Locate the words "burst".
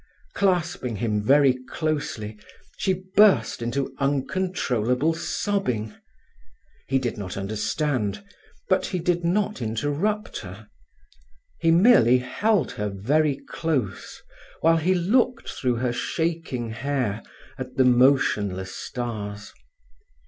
3.15-3.61